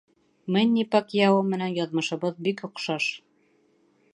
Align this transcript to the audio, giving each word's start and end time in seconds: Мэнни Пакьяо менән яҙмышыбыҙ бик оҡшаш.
Мэнни 0.55 0.85
Пакьяо 0.95 1.43
менән 1.49 1.75
яҙмышыбыҙ 1.81 2.41
бик 2.49 2.65
оҡшаш. 2.69 3.11